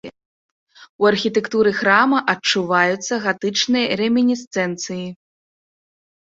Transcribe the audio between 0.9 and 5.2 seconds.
У архітэктуры храма адчуваюцца гатычныя рэмінісцэнцыі.